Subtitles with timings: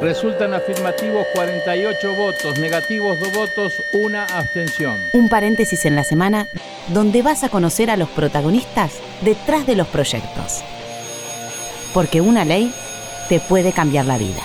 [0.00, 4.96] Resultan afirmativos 48 votos, negativos 2 votos, una abstención.
[5.12, 6.48] Un paréntesis en la semana
[6.88, 10.62] donde vas a conocer a los protagonistas detrás de los proyectos.
[11.92, 12.72] Porque una ley
[13.28, 14.40] te puede cambiar la vida.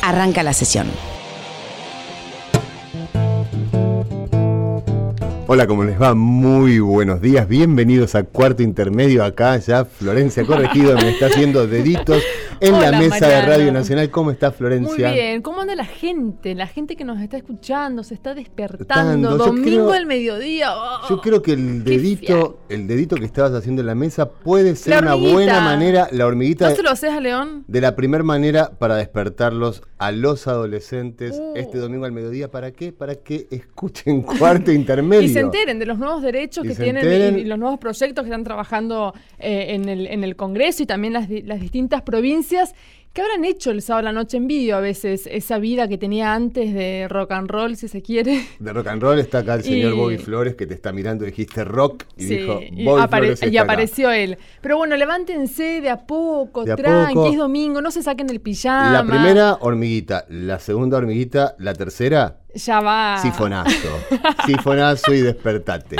[0.00, 0.86] Arranca la sesión.
[5.48, 6.14] Hola, ¿cómo les va?
[6.14, 7.46] Muy buenos días.
[7.46, 9.22] Bienvenidos a Cuarto Intermedio.
[9.22, 12.22] Acá ya Florencia Corregido me está haciendo deditos
[12.60, 14.10] en la mesa de Radio Nacional.
[14.10, 15.08] ¿Cómo está Florencia?
[15.08, 15.42] Muy bien.
[15.42, 16.54] ¿Cómo anda la gente?
[16.54, 19.36] La gente que nos está escuchando, se está despertando.
[19.36, 20.74] Domingo al mediodía.
[20.74, 24.76] Oh, yo creo que el dedito, el dedito que estabas haciendo en la mesa puede
[24.76, 26.70] ser una buena manera, la hormiguita.
[26.70, 27.64] ¿No se lo haces a León?
[27.66, 31.52] De la primera manera para despertarlos a los adolescentes uh.
[31.56, 32.50] este domingo al mediodía.
[32.50, 32.92] ¿Para qué?
[32.92, 35.22] Para que escuchen Cuarto Intermedio.
[35.22, 38.44] y se enteren de los nuevos derechos que tienen y, los nuevos proyectos que están
[38.44, 42.45] trabajando eh, en, el, en el Congreso y también las, las distintas provincias
[43.16, 45.26] ¿Qué habrán hecho el sábado a la noche en vídeo a veces?
[45.26, 48.46] Esa vida que tenía antes de rock and roll, si se quiere.
[48.58, 51.64] De rock and roll está acá el señor Bobby Flores que te está mirando, dijiste
[51.64, 54.36] rock y dijo Bobby Flores y apareció él.
[54.60, 58.92] Pero bueno, levántense de a poco, tranqui, es domingo, no se saquen el pijama.
[58.92, 63.18] La primera hormiguita, la segunda hormiguita, la tercera ya va.
[63.22, 63.98] Sifonazo.
[64.46, 65.96] Sifonazo y despertate.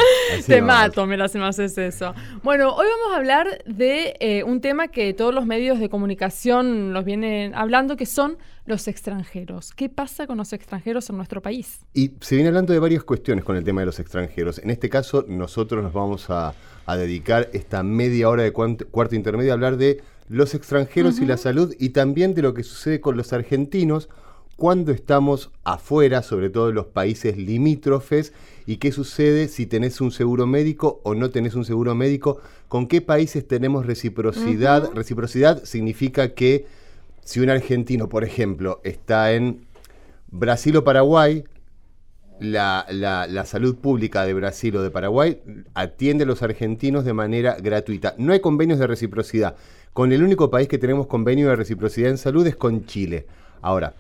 [0.47, 2.15] Te mato, me lo más es eso.
[2.43, 6.93] Bueno, hoy vamos a hablar de eh, un tema que todos los medios de comunicación
[6.93, 9.73] los vienen hablando, que son los extranjeros.
[9.75, 11.81] ¿Qué pasa con los extranjeros en nuestro país?
[11.95, 14.59] Y se viene hablando de varias cuestiones con el tema de los extranjeros.
[14.59, 16.55] En este caso, nosotros nos vamos a,
[16.89, 21.75] dedicar esta media hora de cuarto, intermedio a hablar de los extranjeros y la salud
[21.81, 24.09] y también de lo que sucede con los argentinos
[24.57, 28.33] cuando estamos afuera, sobre todo en los países limítrofes,
[28.67, 32.87] y qué sucede si tenés un seguro médico o no tenés un seguro médico, con
[32.89, 34.91] qué países tenemos reciprocidad.
[34.95, 36.67] Reciprocidad significa que
[37.23, 39.67] si un argentino, por ejemplo, está en
[40.29, 41.45] Brasil o Paraguay,
[42.41, 45.41] la, la, salud pública de Brasil o de Paraguay
[45.75, 48.15] atiende a los argentinos de manera gratuita.
[48.19, 49.57] No hay convenios de reciprocidad.
[49.93, 53.27] Con el único país que tenemos convenio de reciprocidad en salud es con Chile.
[53.63, 53.95] Ahora,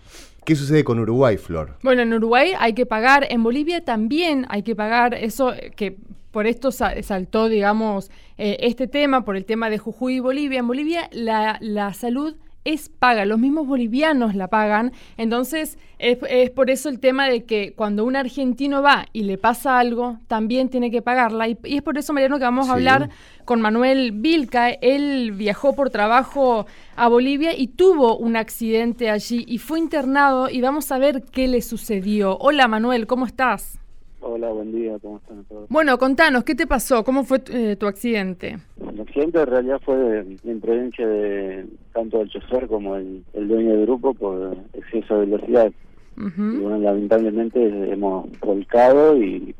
[0.47, 1.77] ¿Qué sucede con Uruguay, Flor?
[1.83, 5.97] Bueno, en Uruguay hay que pagar, en Bolivia también hay que pagar, eso que
[6.31, 10.61] por esto saltó, digamos, eh, este tema, por el tema de Jujuy y Bolivia.
[10.61, 16.19] En Bolivia la, la salud es paga, los mismos bolivianos la pagan, entonces es,
[16.50, 20.69] por eso el tema de que cuando un argentino va y le pasa algo, también
[20.69, 23.09] tiene que pagarla, y, es por eso, Mariano, que vamos a hablar
[23.44, 26.66] con Manuel Vilca, él viajó por trabajo
[26.97, 31.47] a Bolivia y tuvo un accidente allí y fue internado y vamos a ver qué
[31.47, 32.37] le sucedió.
[32.38, 33.78] Hola Manuel, ¿cómo estás?
[34.21, 35.69] Hola, buen día, ¿cómo están todos?
[35.69, 37.04] Bueno, contanos, ¿qué te pasó?
[37.04, 38.59] ¿Cómo fue eh, tu accidente?
[38.81, 43.72] El accidente en realidad fue de imprudencia de tanto del chofer como el, el dueño
[43.72, 45.72] del grupo por exceso de velocidad.
[46.19, 47.62] Y bueno, lamentablemente
[47.93, 49.55] hemos volcado y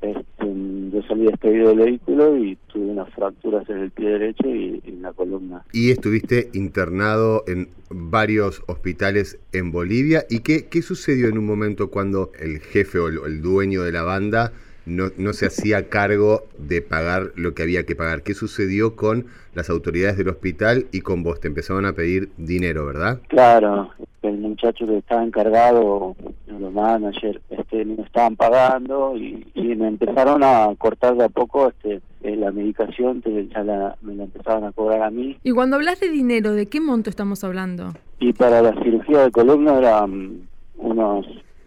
[0.00, 0.54] este,
[0.92, 5.02] yo salí despedido del vehículo y tuve unas fracturas en el pie derecho y, en
[5.02, 5.64] la columna.
[5.72, 10.24] Y estuviste internado en varios hospitales en Bolivia.
[10.28, 14.02] ¿Y qué, qué sucedió en un momento cuando el jefe o el, dueño de la
[14.02, 14.52] banda
[14.86, 18.22] no, no se hacía cargo de pagar lo que había que pagar?
[18.22, 21.40] ¿Qué sucedió con las autoridades del hospital y con vos?
[21.40, 23.20] Te empezaban a pedir dinero, ¿verdad?
[23.28, 23.90] Claro,
[24.22, 29.44] el muchacho que estaba encargado, los managers, este, me estaban pagando y,
[29.76, 34.14] me empezaron a cortar de a poco este, eh, la medicación, que ya la, me
[34.14, 35.36] la empezaban a cobrar a mí.
[35.44, 37.92] Y cuando hablas de dinero, ¿de qué monto estamos hablando?
[38.18, 40.48] Y para la cirugía de columna eran
[40.78, 41.26] unos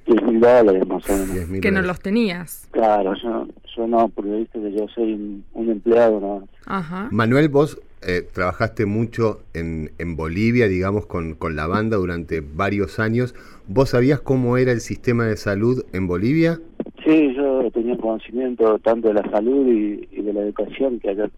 [0.10, 1.62] 10 mil dólares más o menos.
[1.62, 2.68] Que no los tenías.
[2.72, 6.48] Claro, yo, yo no, porque viste que yo soy un, empleado, ¿no?
[6.66, 7.08] Ajá.
[7.12, 13.00] Manuel, vos eh, trabajaste mucho en, en Bolivia, digamos, con, con, la banda durante varios
[13.00, 13.36] años.
[13.68, 16.60] ¿Vos sabías cómo era el sistema de salud en Bolivia?
[17.06, 21.30] Sí, yo tenía conocimiento tanto de la salud y, de la educación, que acá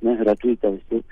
[0.00, 1.02] no es gratuita, ¿viste?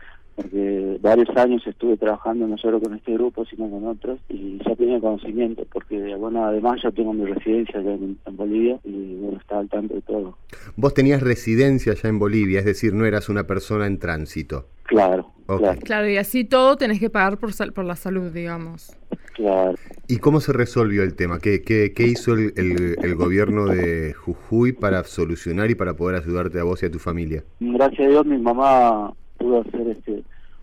[0.43, 4.75] Porque varios años estuve trabajando no solo con este grupo, sino con otros, y ya
[4.75, 9.61] tenía conocimiento, porque bueno, además ya tengo mi residencia allá en, Bolivia y bueno, estaba
[9.61, 10.37] al tanto de todo.
[10.77, 14.67] Vos tenías residencia allá en Bolivia, es decir, no eras una persona en tránsito.
[14.85, 15.81] Claro, claro.
[15.83, 18.97] Claro, y así todo tenés que pagar por, por la salud, digamos.
[19.35, 19.75] Claro.
[20.09, 21.39] ¿Y cómo se resolvió el tema?
[21.39, 26.21] ¿Qué, qué, qué hizo el, el, el, gobierno de Jujuy para solucionar y para poder
[26.21, 27.45] ayudarte a vos y a tu familia?
[27.61, 30.23] Gracias a Dios mi mamá pudo hacer este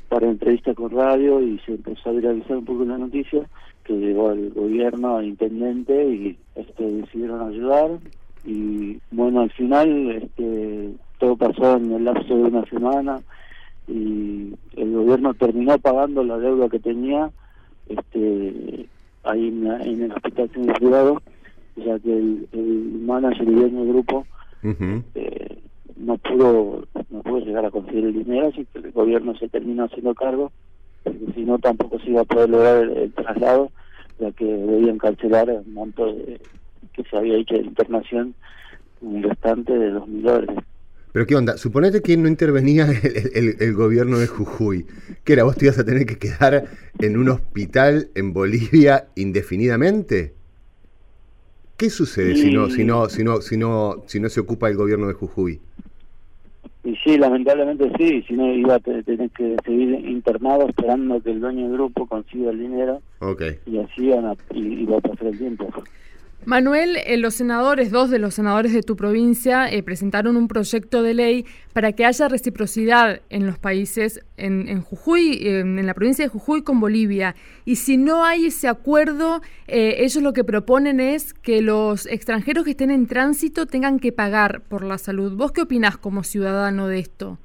[0.10, 3.48] para entrevista con radio y se empezó a viralizar un poco la noticia
[3.84, 7.92] que llegó al gobierno, al intendente y este decidieron ayudar.
[8.46, 10.90] Y bueno al final este
[11.20, 13.20] todo pasó en el lapso de una semana
[13.88, 17.30] y el gobierno terminó pagando la deuda que tenía
[17.88, 18.88] este
[19.24, 21.22] ahí en, el hospital privado,
[21.76, 24.26] ya que el, el manager y del grupo
[24.62, 25.04] pudo
[25.98, 26.84] no pudo
[27.38, 30.52] llegar a conseguir el dinero, así que el gobierno se terminó haciendo cargo,
[31.04, 33.72] porque si no tampoco se iba a poder lograr el, traslado,
[34.20, 36.42] ya que debían cancelar el monto de,
[36.94, 38.34] que se había hecho de internación,
[39.02, 40.58] un restante de dos mil dólares.
[41.12, 42.88] Pero qué onda, suponete que no intervenía
[43.34, 44.86] el, gobierno de Jujuy,
[45.24, 46.66] que era vos te ibas a tener que quedar
[47.00, 50.34] en un hospital en Bolivia indefinidamente.
[51.78, 54.76] ¿Qué sucede si no, si no, si no, si no, si no se ocupa el
[54.76, 55.62] gobierno de Jujuy?
[56.90, 61.40] Y sí, lamentablemente sí, si no iba a tener que seguir internado esperando que el
[61.40, 63.00] dueño del grupo consiga el dinero.
[63.20, 63.60] Okay.
[63.68, 65.68] Y así iba a pasar el tiempo.
[66.46, 71.04] Manuel, eh, los senadores, dos de los senadores de tu provincia, eh, presentaron un proyecto
[71.04, 76.30] de ley para que haya reciprocidad en los países, en, Jujuy, en, la provincia de
[76.30, 77.36] Jujuy con Bolivia.
[77.66, 82.64] Y si no hay ese acuerdo, eh, ellos lo que proponen es que los extranjeros
[82.64, 85.36] que estén en tránsito tengan que pagar por la salud.
[85.36, 87.38] ¿Vos qué opinás como ciudadano de esto?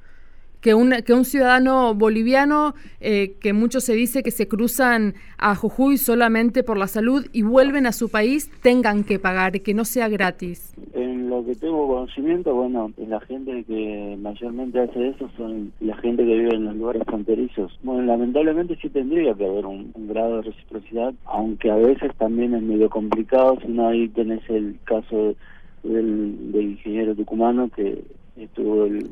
[0.65, 5.55] Que un, que un ciudadano boliviano, eh, que mucho se dice que se cruzan a
[5.55, 9.85] Jujuy solamente por la salud y vuelven a su país, tengan que pagar, que no
[9.85, 10.75] sea gratis.
[10.95, 16.25] En lo que tengo conocimiento, bueno, la gente que mayormente hace eso son la gente
[16.25, 17.79] que vive en los lugares fronterizos.
[17.83, 22.63] Bueno, lamentablemente sí tendría que haber un, grado de reciprocidad, aunque a veces también es
[22.63, 25.35] medio complicado, si no ahí tenés el caso
[25.83, 28.03] del, del ingeniero tucumano que
[28.39, 29.11] estuvo el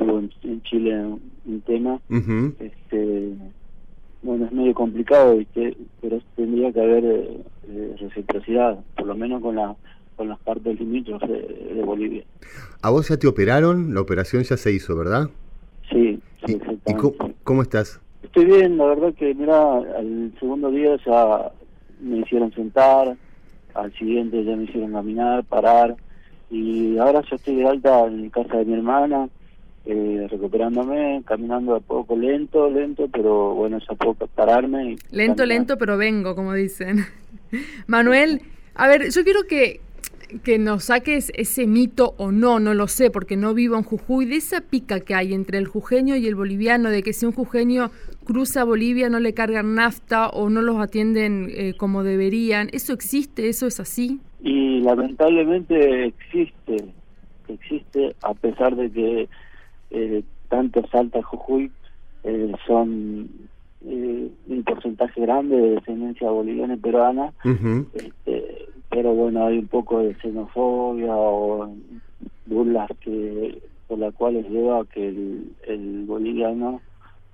[0.00, 1.04] estuvo en, Chile
[1.44, 2.00] un, tema.
[2.58, 3.32] este
[4.22, 5.38] Bueno, es medio complicado,
[6.00, 9.76] pero tendría que haber eh, eh, reciprocidad, por lo menos con la
[10.16, 12.22] con las partes limítrofes de, de, Bolivia.
[12.82, 13.94] ¿A vos ya te operaron?
[13.94, 15.30] La operación ya se hizo, ¿verdad?
[15.90, 16.94] Sí, sí ¿Y,
[17.42, 18.02] cómo, estás?
[18.22, 21.50] Estoy bien, la verdad que, mira, al segundo día ya
[22.02, 23.16] me hicieron sentar,
[23.72, 25.96] al siguiente ya me hicieron caminar, parar,
[26.50, 29.30] y ahora ya estoy de alta en casa de mi hermana,
[29.86, 34.96] eh, recuperándome, caminando a poco, lento, lento, pero bueno, ya puedo pararme.
[35.10, 37.06] lento, lento, pero vengo, como dicen.
[37.86, 38.42] Manuel,
[38.74, 39.80] a ver, yo quiero que,
[40.44, 44.26] que nos saques ese mito o no, no lo sé, porque no vivo en Jujuy,
[44.26, 47.32] de esa pica que hay entre el jujeño y el boliviano, de que si un
[47.32, 47.90] jujeño
[48.24, 52.68] cruza Bolivia no le cargan nafta o no los atienden eh, como deberían.
[52.72, 53.48] ¿Eso existe?
[53.48, 54.20] ¿Eso es así?
[54.42, 56.76] Y lamentablemente existe,
[57.48, 59.28] existe a pesar de que
[59.90, 61.70] eh, tanto Salta Jujuy
[62.24, 63.28] eh, son
[63.86, 67.32] eh, un porcentaje grande de descendencia boliviana y peruana,
[67.94, 71.72] este, pero bueno, hay un poco de xenofobia o
[72.46, 76.80] burlas que por las cuales lleva a que el, el boliviano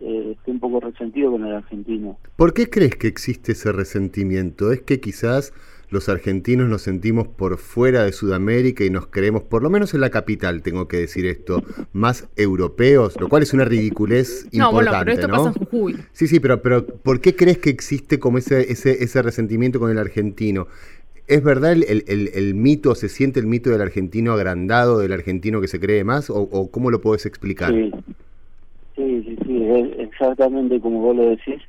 [0.00, 2.18] eh, esté un poco resentido con el argentino.
[2.36, 4.70] ¿Por qué crees que existe ese resentimiento?
[4.72, 5.54] ¿Es que quizás
[5.90, 10.00] los argentinos nos sentimos por fuera de Sudamérica y nos creemos, por lo menos en
[10.00, 11.62] la capital, tengo que decir esto,
[11.92, 15.96] más europeos, lo cual es una ridiculez no, importante, bueno, pero esto Pasa en Jujuy.
[16.12, 19.90] Sí, sí, pero, pero ¿por qué crees que existe como ese, ese, ese resentimiento con
[19.90, 20.66] el argentino?
[21.28, 25.60] ¿Es verdad el, el, el, mito, se siente el mito del argentino agrandado, del argentino
[25.60, 27.72] que se cree más, o, o cómo lo puedes explicar?
[27.72, 27.90] Sí,
[28.94, 29.62] sí, sí, sí,
[29.98, 31.60] exactamente como vos lo decís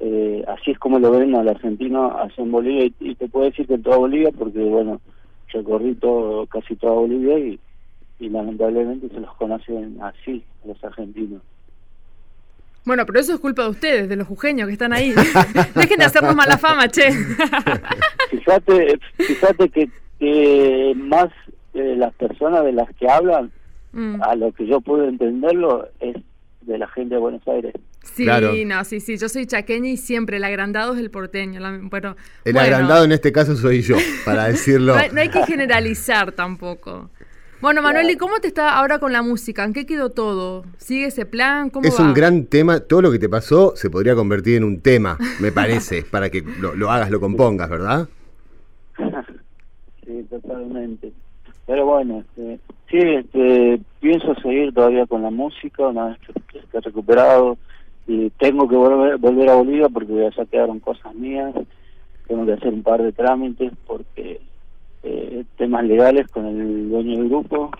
[0.00, 3.66] eh, así es como lo ven al argentino allá en Bolivia y, te puedo decir
[3.66, 5.00] que en toda Bolivia porque bueno
[5.48, 7.60] recorrí todo casi toda Bolivia y,
[8.20, 11.42] lamentablemente se los conocen así los argentinos
[12.86, 15.14] bueno, pero eso es culpa de ustedes, de los jujeños que están ahí.
[15.74, 17.10] Dejen de hacernos mala fama, che.
[18.30, 21.30] fíjate, fíjate que, que más
[21.72, 23.50] eh, las personas de las que hablan,
[23.92, 24.22] mm.
[24.22, 26.16] a lo que yo puedo entenderlo, es
[26.60, 27.74] de la gente de Buenos Aires.
[28.04, 31.60] Sí, no, sí, sí, yo soy chaqueña y siempre el agrandado es el porteño.
[31.90, 34.94] bueno, el agrandado en este caso soy yo, para decirlo.
[35.12, 37.10] no, hay, que generalizar tampoco.
[37.60, 39.64] Bueno, Manuel, ¿y cómo te está ahora con la música?
[39.64, 40.64] ¿En qué quedó todo?
[40.76, 41.70] ¿Sigue ese plan?
[41.70, 42.80] ¿Cómo es un gran tema.
[42.80, 46.44] Todo lo que te pasó se podría convertir en un tema, me parece, para que
[46.60, 48.08] lo, hagas, lo compongas, ¿verdad?
[50.04, 51.10] sí, totalmente.
[51.66, 56.18] Pero bueno, este, sí, este, pienso seguir todavía con la música una vez
[56.52, 57.56] que esté recuperado
[58.06, 61.54] y tengo que volver, volver a Bolivia porque ya quedaron cosas mías,
[62.26, 64.40] tengo que hacer un par de trámites porque
[65.02, 67.70] eh, temas legales con el dueño del grupo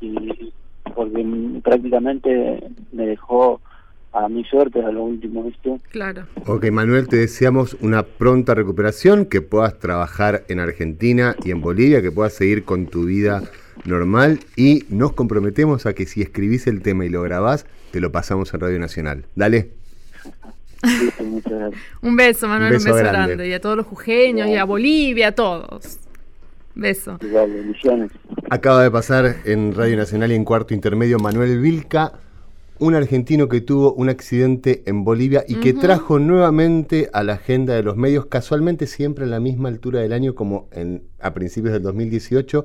[0.00, 0.52] y
[0.94, 1.26] porque
[1.62, 3.60] prácticamente me dejó
[4.12, 5.78] a mi suerte a lo último, ¿viste?
[5.90, 6.26] Claro.
[6.46, 12.02] Ok, Manuel, te deseamos una pronta recuperación, que puedas trabajar en Argentina y en Bolivia,
[12.02, 13.42] que puedas seguir con tu vida
[13.84, 18.12] normal y nos comprometemos a que si escribís el tema y lo grabás, te lo
[18.12, 19.24] pasamos en Radio Nacional.
[19.34, 19.70] Dale.
[22.02, 23.48] un beso, Manuel, un beso, grande.
[23.48, 25.98] Y a todos los jujeños, y a Bolivia, a todos.
[26.74, 27.18] Beso.
[28.48, 32.12] Acaba de pasar en Radio Nacional y en cuarto intermedio Manuel Vilca,
[32.78, 37.74] un argentino que tuvo un accidente en Bolivia y que trajo nuevamente a la agenda
[37.74, 41.74] de los medios, casualmente siempre a la misma altura del año como en, a principios
[41.74, 42.64] del 2018,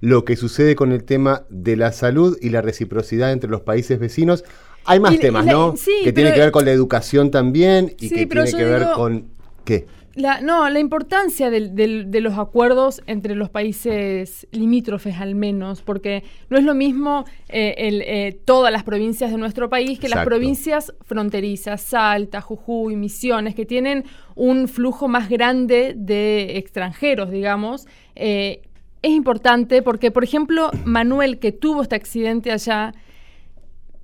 [0.00, 3.98] lo que sucede con el tema de la salud y la reciprocidad entre los países
[3.98, 4.44] vecinos.
[4.84, 5.74] Hay más temas, ¿no?
[6.04, 9.26] que tiene que ver con la educación también y que tiene que ver con...
[9.64, 9.86] ¿Qué?
[10.14, 16.58] La, no, la importancia de los acuerdos entre los países limítrofes al menos, porque no
[16.58, 21.82] es lo mismo eh, eh, todas las provincias de nuestro país que las provincias fronterizas,
[21.82, 27.86] Salta, Jujuy, Misiones, que tienen un flujo más grande de extranjeros, digamos.
[28.16, 28.62] Eh,
[29.02, 32.94] es importante porque, por ejemplo, Manuel, que tuvo este accidente allá,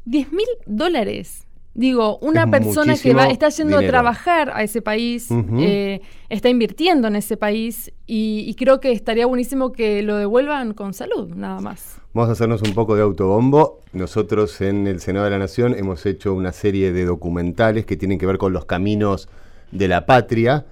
[0.05, 5.29] 10 mil dólares Digo, una persona que va, está yendo a trabajar a ese país,
[5.59, 10.95] eh, está invirtiendo en ese país y, creo que estaría buenísimo que lo devuelvan con
[10.95, 11.99] salud, nada más.
[12.13, 13.81] Vamos a hacernos un poco de autobombo.
[13.93, 18.21] Nosotros en el Senado de la Nación hemos hecho una serie de documentales que tienen
[18.21, 19.29] que ver con los caminos
[19.73, 20.67] de la patria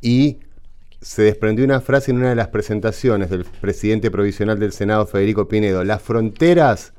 [0.00, 0.38] y
[1.06, 5.46] se desprendió una frase en una de las presentaciones del presidente provisional del Senado, Federico
[5.46, 5.84] Pinedo.
[5.84, 6.94] Las fronteras,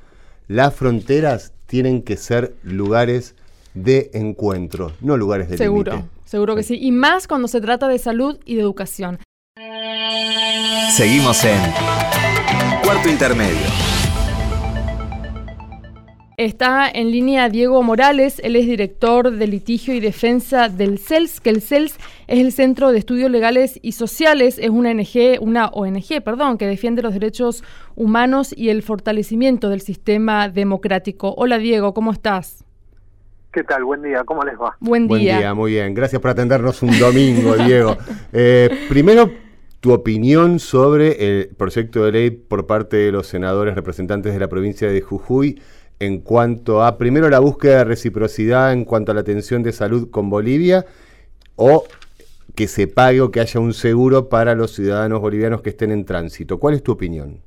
[0.47, 3.35] las fronteras tienen que ser lugares
[3.73, 6.77] de encuentro, no lugares de Seguro, seguro que sí.
[6.79, 9.19] Y más cuando se trata de salud y de educación.
[10.95, 11.59] Seguimos en
[12.83, 13.86] Cuarto Intermedio.
[16.39, 21.49] Está en línea Diego Morales, él es director de litigio y defensa del CELS, que
[21.49, 26.21] el CELS es el Centro de Estudios Legales y Sociales, es una ONG, una ONG,
[26.23, 27.63] perdón, que defiende los derechos
[27.95, 31.33] humanos y el fortalecimiento del sistema democrático.
[31.35, 32.63] Hola Diego, ¿cómo estás?
[33.51, 33.83] ¿Qué tal?
[33.85, 34.77] Buen día, ¿cómo les va?
[34.79, 35.17] Buen día.
[35.17, 35.95] Buen día, muy bien.
[35.95, 37.97] Gracias por atendernos un domingo, Diego.
[38.31, 39.31] Eh, primero,
[39.79, 44.49] tu opinión sobre el proyecto de ley por parte de los senadores representantes de la
[44.49, 45.59] provincia de Jujuy
[45.99, 50.09] en cuanto a, primero, la búsqueda de reciprocidad en cuanto a la atención de salud
[50.11, 50.85] con Bolivia
[51.55, 51.85] o
[52.55, 56.05] que se pague o que haya un seguro para los ciudadanos bolivianos que estén en
[56.05, 56.59] tránsito.
[56.59, 57.39] ¿Cuál es tu opinión?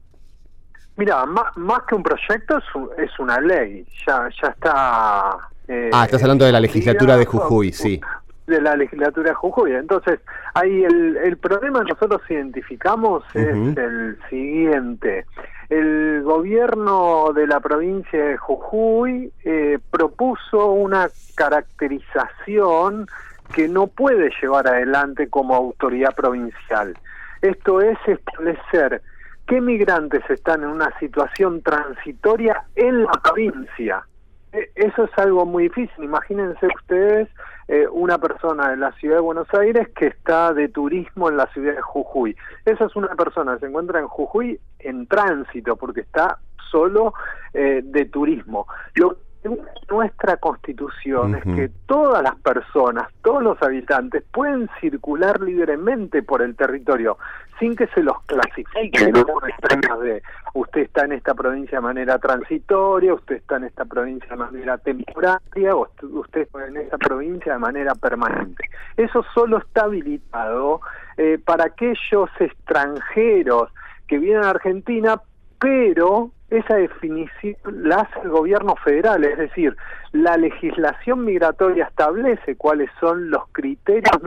[0.97, 2.65] Mira, más, más que un proyecto es,
[2.99, 5.39] es una ley, ya, ya está
[5.71, 8.01] eh, ah, estás hablando de la legislatura de Jujuy, sí.
[8.49, 9.73] De la legislatura de Jujuy.
[9.73, 10.19] Entonces,
[10.55, 15.27] ahí el, el problema que nosotros identificamos es el siguiente.
[15.71, 23.07] El gobierno de la provincia de Jujuy eh, propuso una caracterización
[23.55, 26.99] que no puede llevar adelante como autoridad provincial.
[27.41, 29.01] Esto es establecer
[29.47, 34.05] qué migrantes están en una situación transitoria en la provincia
[34.53, 36.05] eso es algo muy difícil.
[36.05, 37.29] Imagínense ustedes
[37.69, 41.47] eh, una persona de la ciudad de Buenos Aires que está de turismo en la
[41.53, 42.37] ciudad de Jujuy.
[42.65, 46.39] Esa es una persona que se encuentra en Jujuy en tránsito porque está
[46.71, 47.15] solo
[47.55, 48.67] eh, de turismo.
[49.91, 56.55] Nuestra constitución es que todas las personas, todos los habitantes pueden circular libremente por el
[56.55, 57.17] territorio
[57.59, 60.23] sin que se los clasifique de
[60.55, 64.79] usted está en esta provincia de manera transitoria, usted está en esta provincia de manera
[64.79, 68.65] temporaria o usted está en esta provincia de manera permanente.
[68.97, 70.81] Eso solo está habilitado
[71.17, 73.71] eh, para aquellos extranjeros
[74.07, 75.21] que vienen a Argentina
[75.61, 79.77] pero esa definición la hace el gobierno federal, es decir,
[80.13, 84.21] la legislación migratoria establece cuáles son los criterios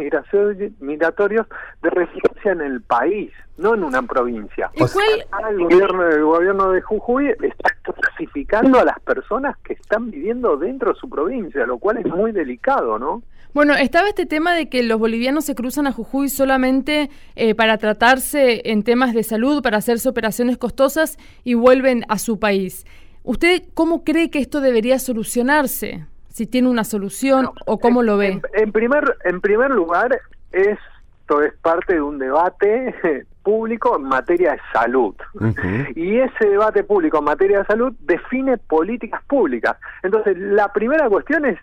[0.79, 1.47] migratorios
[1.81, 4.71] de residencia en el país, no en una provincia.
[4.73, 5.49] ¿Y cuál?
[5.49, 10.93] el gobierno, el gobierno de Jujuy está clasificando a las personas que están viviendo dentro
[10.93, 13.23] de su provincia, lo cual es muy delicado, ¿no?
[13.53, 17.77] Bueno, estaba este tema de que los bolivianos se cruzan a Jujuy solamente eh, para
[17.77, 22.83] tratarse en temas de salud, para hacerse operaciones costosas y vuelven a su país.
[23.21, 26.07] ¿Usted cómo cree que esto debería solucionarse?
[26.29, 28.41] Si tiene una solución o cómo lo ve.
[28.53, 30.19] En, primer, en primer lugar,
[30.51, 32.95] esto es parte de un debate
[33.43, 35.13] público en materia de salud.
[35.95, 39.77] Y ese debate público en materia de salud define políticas públicas.
[40.01, 41.59] Entonces, la primera cuestión es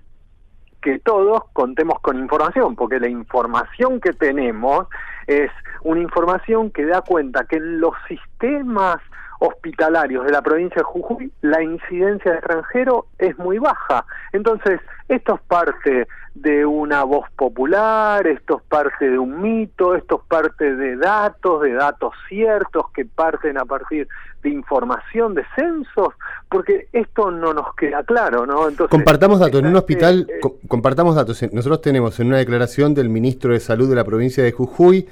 [0.81, 4.87] que todos contemos con información, porque la información que tenemos
[5.27, 5.51] es
[5.83, 8.97] una información que da cuenta que los sistemas
[9.41, 14.05] hospitalarios de la provincia de Jujuy, la incidencia de extranjero es muy baja.
[14.33, 20.21] Entonces, esto es parte de una voz popular, esto es parte de un mito, esto
[20.23, 24.07] es parte de datos, de datos ciertos que parten a partir
[24.43, 26.15] de información, de censos,
[26.49, 28.69] porque esto no nos queda claro, ¿no?
[28.69, 33.09] Entonces, compartamos datos, en un hospital, eh, compartamos datos, nosotros tenemos en una declaración del
[33.09, 35.09] ministro de Salud de la provincia de Jujuy,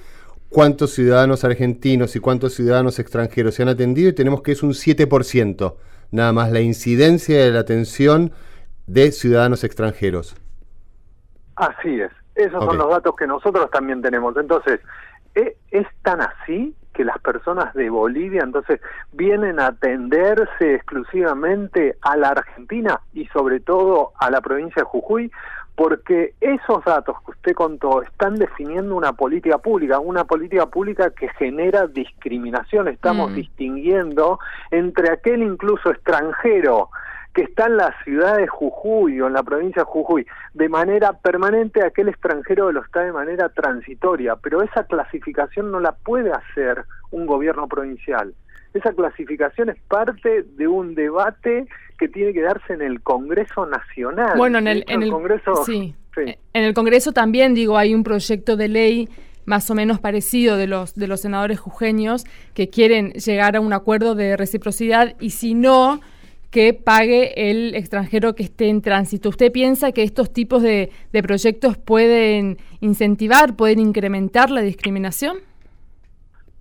[0.49, 4.71] cuántos ciudadanos argentinos y cuántos ciudadanos extranjeros se han atendido y tenemos que es un
[4.71, 5.75] 7%,
[6.11, 8.33] nada más la incidencia de la atención
[8.87, 10.37] de ciudadanos extranjeros.
[11.57, 14.37] Así es, esos son los datos que nosotros también tenemos.
[14.37, 14.81] Entonces,
[15.35, 18.81] ¿e-, ¿es tan así que las personas de Bolivia entonces
[19.13, 25.31] vienen a atenderse exclusivamente a la Argentina y sobre todo a la provincia de Jujuy?
[25.79, 31.29] Porque esos datos que usted contó están definiendo una política pública, una política pública que
[31.39, 32.89] genera discriminación.
[32.89, 33.35] Estamos mm.
[33.37, 34.41] distinguiendo
[34.73, 36.91] entre aquel incluso extranjero
[37.33, 41.13] que está en la ciudad de Jujuy o en la provincia de Jujuy de manera
[41.13, 46.87] permanente, aquel extranjero lo está de manera transitoria, pero esa clasificación no la puede hacer
[47.13, 48.35] un gobierno provincial.
[48.75, 51.67] Esa clasificación es parte de un debate
[51.99, 54.37] que tiene que darse en el Congreso Nacional.
[54.37, 55.95] Bueno, en el, en el, Congreso, sí.
[56.17, 59.09] En el Congreso también, digo, hay un proyecto de ley
[59.45, 63.73] más o menos parecido de los de los senadores jujeños que quieren llegar a un
[63.73, 66.01] acuerdo de reciprocidad y si no
[66.51, 69.29] que pague el extranjero que esté en tránsito.
[69.29, 75.39] ¿Usted piensa que estos tipos de, de proyectos pueden incentivar, pueden incrementar la discriminación?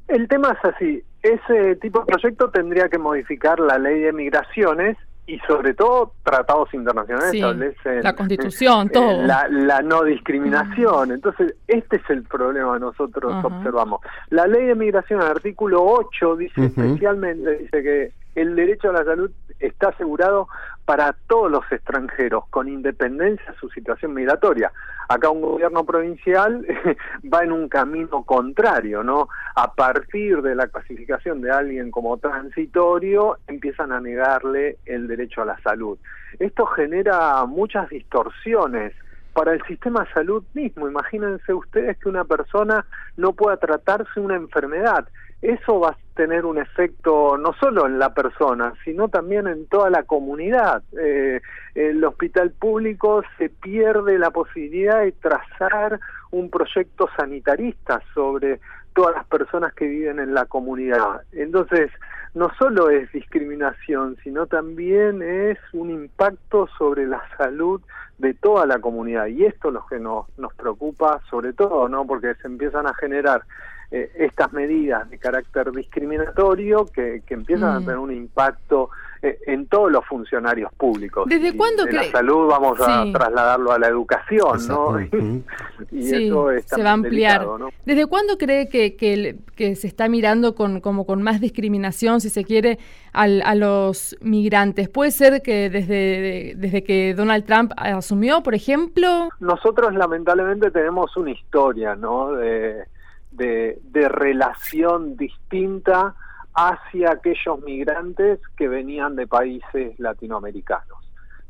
[0.08, 1.04] El tema es así.
[1.22, 4.98] Ese tipo de proyecto tendría que modificar la ley de migraciones
[5.28, 9.24] y sobre todo tratados internacionales establecen la constitución, todo.
[9.24, 11.12] La, no discriminación.
[11.12, 14.00] Entonces, este es el problema que nosotros observamos.
[14.30, 19.04] La ley de migración, el artículo 8, dice especialmente, dice que el derecho a la
[19.04, 20.48] salud está asegurado
[20.88, 24.72] para todos los extranjeros, con independencia de su situación migratoria.
[25.10, 26.66] Acá un gobierno provincial
[27.34, 29.28] va en un camino contrario, ¿no?
[29.56, 35.46] A partir de la clasificación de alguien como transitorio, empiezan a negarle el derecho a
[35.46, 35.98] la salud.
[36.40, 38.94] Esto genera muchas distorsiones
[39.34, 40.88] para el sistema de salud mismo.
[40.88, 42.86] Imagínense ustedes que una persona
[43.18, 45.06] no pueda tratarse una enfermedad
[45.42, 49.90] eso va a tener un efecto no solo en la persona, sino también en toda
[49.90, 50.82] la comunidad.
[51.00, 51.42] Eh,
[51.76, 56.00] el hospital público se pierde la posibilidad de trazar
[56.32, 58.60] un proyecto sanitarista sobre
[58.94, 61.22] todas las personas que viven en la comunidad.
[61.32, 61.92] Entonces,
[62.34, 67.80] no solo es discriminación, sino también es un impacto sobre la salud
[68.18, 69.28] de toda la comunidad.
[69.28, 72.08] Y esto es lo que nos, nos preocupa sobre todo, ¿no?
[72.08, 73.44] Porque se empiezan a generar
[73.92, 77.86] eh, estas medidas de carácter discriminatorio que, que empiezan a mm.
[77.86, 78.90] tener un impacto
[79.22, 81.26] eh, en todos los funcionarios públicos.
[81.28, 85.00] ¿Desde cuándo de la salud vamos a trasladarlo a la educación, ¿no?
[85.92, 87.48] y eso se va a ampliar.
[87.84, 92.44] ¿Desde cuándo cree que, que, se está mirando con, como con más discriminación, si se
[92.44, 92.78] quiere,
[93.12, 94.88] al, a los migrantes?
[94.88, 99.30] ¿Puede ser que desde, desde que Donald Trump asumió, por ejemplo?
[99.40, 102.34] Nosotros lamentablemente tenemos una historia, ¿no?
[102.34, 102.84] De,
[103.32, 106.16] de, relación distinta
[106.54, 110.98] hacia aquellos migrantes que venían de países latinoamericanos.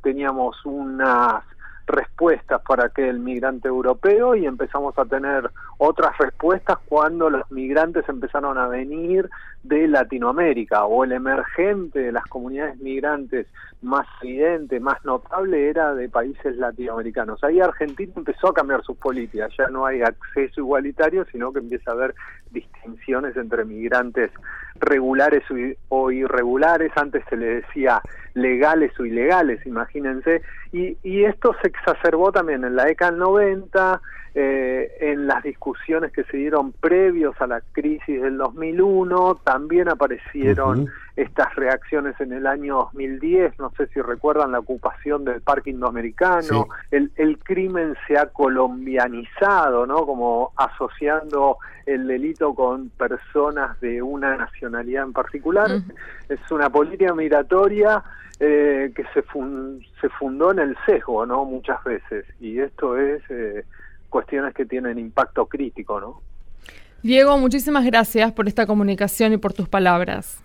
[0.01, 1.43] Teníamos unas
[1.87, 8.57] respuestas para aquel migrante europeo y empezamos a tener otras respuestas cuando los migrantes empezaron
[8.57, 9.29] a venir
[9.63, 13.47] de Latinoamérica o el emergente de las comunidades migrantes
[13.81, 17.43] más evidente, más notable era de países latinoamericanos.
[17.43, 21.91] Ahí Argentina empezó a cambiar sus políticas, ya no hay acceso igualitario, sino que empieza
[21.91, 22.15] a haber
[22.51, 24.31] distinciones entre migrantes
[24.79, 25.43] regulares
[25.89, 28.01] o irregulares, antes se le decía
[28.37, 34.01] legales o ilegales, imagínense, y, y esto se exacerbó también en la década del 90,
[34.39, 40.87] eh, en las discusiones que se dieron previos a la crisis del 2001, también aparecieron
[41.15, 46.67] estas reacciones en el año 2010, no sé si recuerdan la ocupación del parque indoamericano,
[46.91, 50.05] el, el crimen se ha colombianizado, ¿no?
[50.05, 55.67] Como asociando el delito con personas de una nacionalidad en particular.
[56.29, 58.03] Es una política migratoria
[58.39, 59.23] eh, que se,
[60.01, 61.45] se fundó en el sesgo, ¿no?
[61.45, 62.25] Muchas veces.
[62.39, 63.63] Y esto es eh,
[64.09, 66.21] cuestiones que tienen impacto crítico, ¿no?
[67.03, 70.39] Diego, muchísimas gracias por esta comunicación y por tus palabras.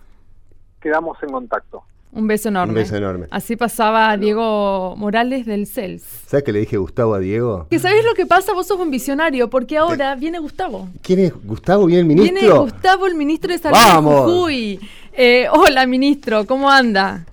[0.81, 1.83] Quedamos en contacto.
[2.11, 2.73] Un beso enorme.
[2.73, 3.27] Un beso enorme.
[3.31, 6.03] Así pasaba Diego Morales del CELS.
[6.27, 7.65] ¿Sabes que le dije Gustavo a Diego?
[7.71, 10.89] Que sabés lo que pasa, vos sos un visionario, porque ahora viene Gustavo.
[11.01, 11.87] ¿Quién es Gustavo?
[11.87, 12.39] ¿Viene el ministro?
[12.39, 14.31] Viene Gustavo, el ministro de Salud ¡Vamos!
[14.31, 14.79] Jujuy.
[15.13, 17.25] Eh, hola, ministro, ¿cómo anda?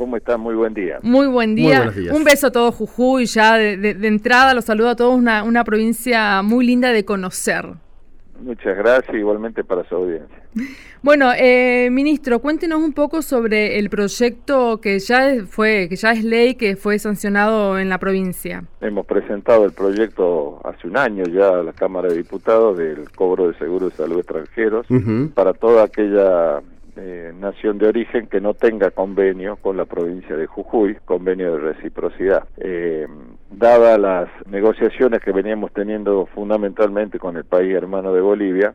[0.00, 0.38] ¿Cómo está?
[0.38, 0.98] Muy buen día.
[1.02, 1.92] Muy buen día.
[2.10, 3.26] Un beso a todos Jujuy.
[3.26, 5.14] Ya de, entrada los saludo a todos.
[5.14, 7.66] Una, una provincia muy linda de conocer.
[8.42, 10.42] Muchas gracias, igualmente para su audiencia.
[11.02, 16.22] Bueno, eh, ministro, cuéntenos un poco sobre el proyecto que ya fue, que ya es
[16.22, 18.64] ley, que fue sancionado en la provincia.
[18.82, 23.48] Hemos presentado el proyecto hace un año ya a la Cámara de Diputados del cobro
[23.48, 24.86] de seguros de salud extranjeros
[25.32, 26.60] para toda aquella
[26.96, 31.72] eh, nación de origen que no tenga convenio con la provincia de Jujuy, convenio de
[31.72, 32.44] reciprocidad.
[32.58, 33.06] Eh,
[33.50, 38.74] Dadas las negociaciones que veníamos teniendo fundamentalmente con el país hermano de Bolivia,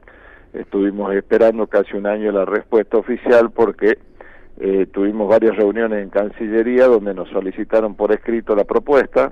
[0.53, 3.97] estuvimos esperando casi un año la respuesta oficial porque
[4.59, 9.31] eh, tuvimos varias reuniones en Cancillería donde nos solicitaron por escrito la propuesta.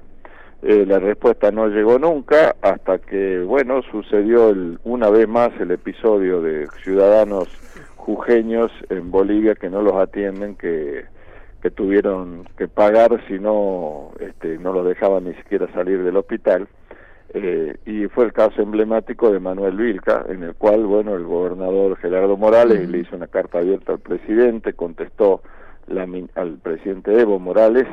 [0.62, 5.72] Eh, la respuesta no llegó nunca hasta que, bueno, sucedió el, una vez más el
[5.72, 7.50] episodio de ciudadanos
[8.04, 11.06] jujeños en Bolivia que no los atienden, que,
[11.62, 16.68] que tuvieron que pagar si no, este, no los dejaban ni siquiera salir del hospital.
[17.34, 21.98] Eh, y fue el caso emblemático de Manuel Vilca, en el cual, bueno, el gobernador
[21.98, 25.42] Gerardo Morales le hizo una carta abierta al presidente, contestó
[25.88, 27.88] la, al presidente Evo Morales,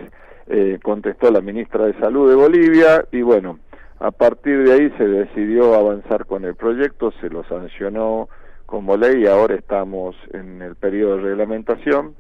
[0.48, 3.60] eh, contestó la ministra de Salud de Bolivia y bueno,
[4.00, 8.28] a partir de ahí se decidió avanzar con el proyecto, se lo sancionó
[8.70, 12.14] como ley ahora estamos en el periodo de reglamentación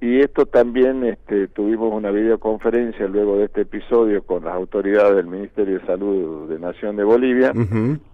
[0.00, 5.26] y esto también este, tuvimos una videoconferencia luego de este episodio con las autoridades del
[5.26, 7.52] Ministerio de Salud de Nación de Bolivia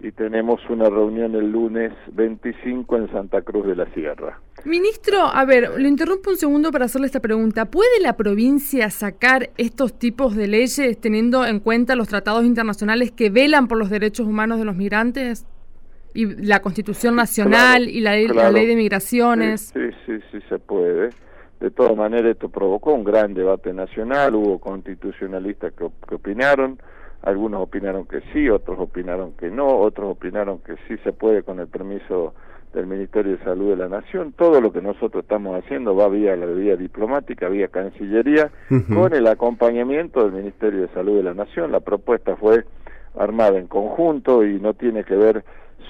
[0.01, 4.41] y tenemos una reunión el lunes 25 en Santa Cruz de la Sierra.
[4.65, 7.65] Ministro, a ver, le interrumpo un segundo para hacerle esta pregunta.
[7.65, 13.29] ¿Puede la provincia sacar estos tipos de leyes teniendo en cuenta los tratados internacionales que
[13.29, 15.45] velan por los derechos humanos de los migrantes?
[16.17, 19.71] Y la Constitución Nacional y la, ley de Migraciones.
[19.71, 21.11] Sí, sí, sí, se puede.
[21.59, 26.79] De todas maneras, esto provocó un gran debate nacional, hubo constitucionalistas que, que opinaron,
[27.21, 31.59] algunos opinaron que sí, otros opinaron que no, otros opinaron que sí se puede con
[31.59, 32.33] el permiso
[32.73, 34.33] del Ministerio de Salud de la Nación.
[34.35, 38.49] Todo lo que nosotros estamos haciendo va vía la vía diplomática, vía Cancillería,
[38.91, 41.71] con el acompañamiento del Ministerio de Salud de la Nación.
[41.71, 42.65] La propuesta fue
[43.15, 45.43] armada en conjunto y no tiene que ver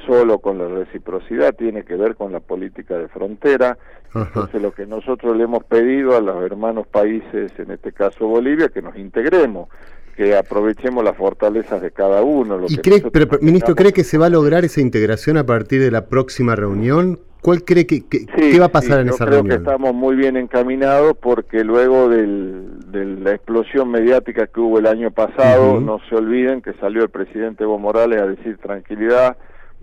[0.06, 3.78] solo con la reciprocidad, tiene que ver con la política de frontera.
[4.14, 8.70] Entonces lo que nosotros le hemos pedido a los hermanos países, en este caso Bolivia,
[8.70, 9.70] que nos integremos,
[10.16, 12.60] que aprovechemos las fortalezas de cada uno.
[12.68, 15.92] ¿Y cree, pero, ministro, cree que se va a lograr esa integración a partir de
[15.92, 17.20] la próxima reunión?
[17.42, 19.64] ¿Cuál cree que, qué va a pasar en esa creo reunión?
[19.64, 24.88] Que estamos muy bien encaminados porque luego del, de la explosión mediática que hubo el
[24.88, 29.38] año pasado, no se olviden que salió el presidente Evo Morales a decir tranquilidad,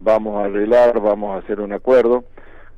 [0.05, 2.25] vamos a arreglar, vamos a hacer un acuerdo,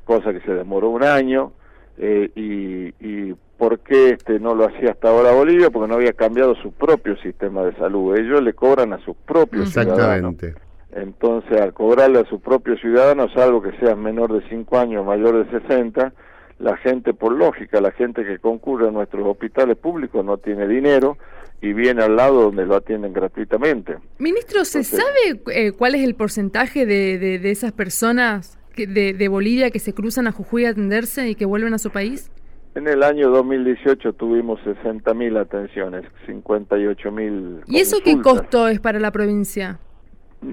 [0.05, 1.51] cosa que se demoró un año,
[1.97, 5.69] eh, y, y ¿por qué este no lo hacía hasta ahora Bolivia?
[5.69, 8.15] Porque no había cambiado su propio sistema de salud.
[8.15, 10.55] Ellos le cobran a sus propios Exactamente.
[10.91, 15.45] Entonces, al cobrarle a sus propios ciudadanos, algo que sea menor de 5 años, mayor
[15.45, 16.13] de 60,
[16.59, 21.17] la gente, por lógica, la gente que concurre a nuestros hospitales públicos no tiene dinero,
[21.61, 23.97] y viene al lado donde lo atienden gratuitamente.
[24.19, 29.27] Ministro, ¿se sabe eh, cuál es el porcentaje de, de, esas personas que, de, de,
[29.27, 32.31] Bolivia que se cruzan a Jujuy a atenderse y que vuelven a su país?
[32.75, 37.63] En el año 2018 tuvimos 60.000 atenciones, 58.000.
[37.65, 39.79] ¿Y eso qué costo es para la provincia?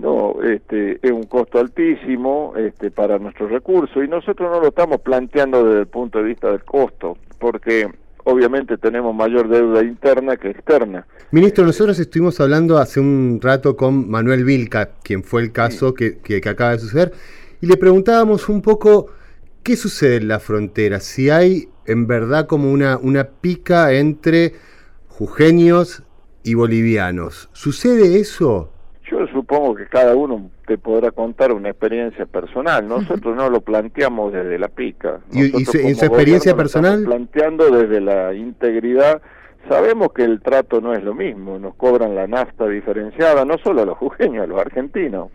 [0.00, 5.00] No, este, es un costo altísimo este, para nuestros recursos y nosotros no lo estamos
[5.00, 7.88] planteando desde el punto de vista del costo, porque
[8.24, 11.07] obviamente tenemos mayor deuda interna que externa.
[11.30, 16.18] Ministro, nosotros estuvimos hablando hace un rato con Manuel Vilca, quien fue el caso que,
[16.18, 17.12] que, acaba de suceder,
[17.61, 19.09] y le preguntábamos un poco
[19.62, 24.54] qué sucede en la frontera, si hay en verdad como una, una pica entre
[25.09, 26.02] jujeños
[26.42, 27.48] y bolivianos.
[27.52, 28.73] ¿Sucede eso?
[29.10, 32.88] Yo supongo que cada uno te podrá contar una experiencia personal.
[32.88, 35.20] Nosotros no lo planteamos desde la pica.
[35.30, 37.04] ¿Y, y, su, experiencia personal?
[37.04, 39.20] Planteando desde la integridad.
[39.68, 41.58] Sabemos que el trato no es lo mismo.
[41.58, 45.28] Nos cobran la nafta diferenciada, no solo a los jujeños, a los argentinos.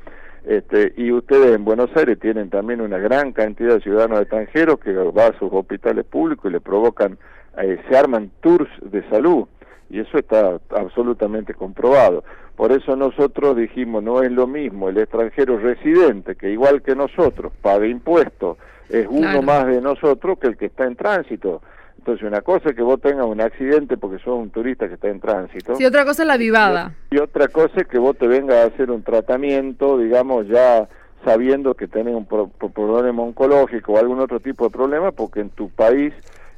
[0.45, 4.93] Este, y ustedes en Buenos Aires tienen también una gran cantidad de ciudadanos extranjeros que
[4.93, 7.19] van a sus hospitales públicos y le provocan,
[7.62, 9.47] eh, se arman tours de salud
[9.89, 12.23] y eso está absolutamente comprobado.
[12.56, 17.54] Por eso nosotros dijimos, no es lo mismo el extranjero residente, que igual que nosotros
[17.62, 18.58] paga impuestos,
[18.89, 21.62] es uno más de nosotros que el que está en tránsito.
[21.99, 25.10] Entonces, una cosa es que vos tengas un accidente porque sos un turista que está
[25.10, 25.73] en tránsito.
[25.78, 26.95] Y otra cosa es la vivada.
[27.12, 30.88] Y, otra cosa es que vos te vengas a hacer un tratamiento, digamos, ya
[31.25, 35.69] sabiendo que tenés un problema oncológico o algún otro tipo de problema porque en tu
[35.69, 36.13] país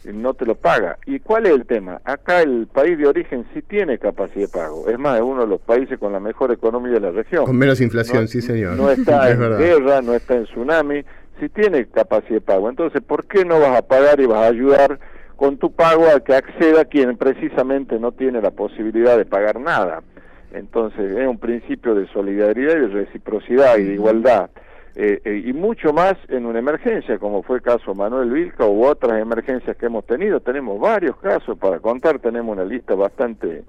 [0.06, 0.98] no te lo paga.
[1.06, 2.02] ¿Y cuál es el tema?
[2.04, 4.88] Acá el país de origen sí tiene capacidad de pago.
[4.88, 7.46] Es más, es uno de los países con la mejor economía de la región.
[7.46, 8.76] Con menos inflación, sí señor.
[8.78, 11.04] No está en guerra, no está en tsunami,
[11.40, 12.70] sí tiene capacidad de pago.
[12.70, 15.00] Entonces, ¿por qué no vas a pagar y vas a ayudar
[15.36, 20.02] con tu pago a que acceda quien precisamente no tiene la posibilidad de pagar nada?
[20.54, 24.50] Entonces, es un principio de solidaridad y de reciprocidad y de igualdad.
[24.96, 28.86] Eh, eh, y mucho más en una emergencia, como fue el caso Manuel Vilca u
[28.86, 30.42] otras emergencias que hemos tenido.
[30.42, 33.64] Tenemos varios casos para contar, tenemos una lista bastante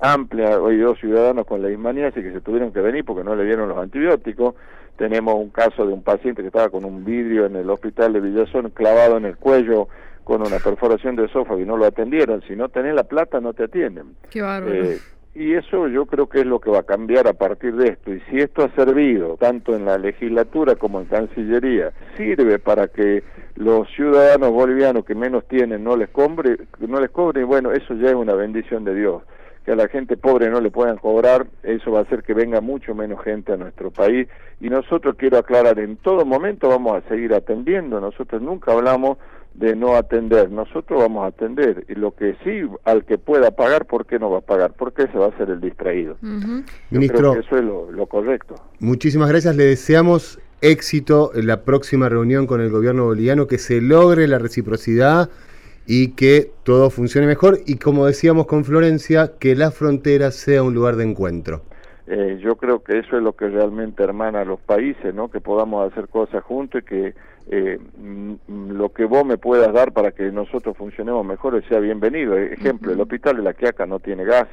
[0.00, 0.60] amplia.
[0.60, 3.68] Hoy dos ciudadanos con la ismaniasis que se tuvieron que venir porque no le dieron
[3.70, 4.54] los antibióticos.
[4.96, 8.20] Tenemos un caso de un paciente que estaba con un vidrio en el hospital de
[8.20, 9.88] Villazón clavado en el cuello
[10.24, 12.42] con una perforación de esófago y no lo atendieron.
[12.42, 14.16] Si no tenés la plata, no te atienden.
[14.28, 14.74] Qué bárbaro.
[14.74, 14.98] Eh,
[15.38, 18.12] y eso yo creo que es lo que va a cambiar a partir de esto.
[18.12, 23.22] Y si esto ha servido, tanto en la legislatura como en Cancillería, sirve para que
[23.56, 28.08] los ciudadanos bolivianos que menos tienen no les cobre, no les cobren, bueno, eso ya
[28.08, 29.22] es una bendición de Dios.
[29.66, 32.62] Que a la gente pobre no le puedan cobrar, eso va a hacer que venga
[32.62, 34.28] mucho menos gente a nuestro país.
[34.62, 38.00] Y nosotros quiero aclarar, en todo momento vamos a seguir atendiendo.
[38.00, 39.18] Nosotros nunca hablamos
[39.58, 40.50] de no atender.
[40.50, 41.84] Nosotros vamos a atender.
[41.88, 44.74] Y lo que sí, al que pueda pagar, ¿por qué no va a pagar?
[44.76, 46.16] Porque ese va a ser el distraído.
[46.90, 48.54] Ministro, eso es lo, correcto.
[48.78, 49.56] Muchísimas gracias.
[49.56, 54.38] Le deseamos éxito en la próxima reunión con el gobierno boliviano, que se logre la
[54.38, 55.30] reciprocidad
[55.86, 57.60] y que todo funcione mejor.
[57.66, 61.62] Y como decíamos con Florencia, que la frontera sea un lugar de encuentro.
[62.08, 65.28] Eh, yo creo que eso es lo que realmente hermana a los países, ¿no?
[65.28, 67.14] Que podamos hacer cosas juntos y que
[67.48, 72.36] eh, mm, lo que vos me puedas dar para que nosotros funcionemos mejor sea bienvenido.
[72.38, 74.46] E, ejemplo, el hospital de la Quiaca no tiene gas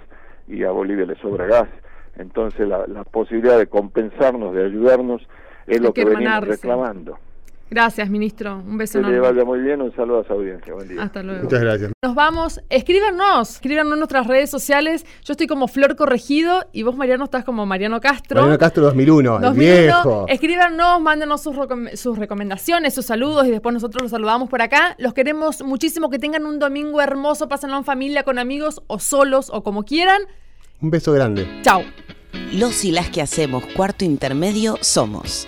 [0.47, 1.69] y a Bolivia le sobra gas.
[2.15, 5.27] Entonces la, posibilidad de compensarnos, de ayudarnos,
[5.67, 7.19] es lo que, venimos reclamando.
[7.73, 8.57] Gracias, ministro.
[8.57, 9.81] Un beso que le vaya muy bien.
[9.81, 10.75] Un saludo a su audiencia.
[10.75, 11.01] Buen día.
[11.01, 11.41] Hasta luego.
[11.41, 11.91] Muchas gracias.
[12.03, 12.61] Nos vamos.
[12.69, 13.55] Escríbanos.
[13.55, 15.07] Escríbanos en nuestras redes sociales.
[15.23, 18.41] Yo estoy como Flor Corregido y vos, Mariano, estás como Mariano Castro.
[18.41, 19.49] Mariano Castro 2001, 2001.
[19.49, 20.25] el viejo.
[20.29, 21.55] Escríbanos, mándenos sus,
[21.95, 24.95] sus recomendaciones, sus saludos y después nosotros los saludamos por acá.
[24.99, 26.11] Los queremos muchísimo.
[26.11, 27.47] Que tengan un domingo hermoso.
[27.47, 30.21] Pásenlo en familia, con amigos o solos o como quieran.
[30.79, 31.47] Un beso grande.
[31.63, 31.81] Chao.
[32.51, 35.47] Los y las que hacemos cuarto intermedio somos.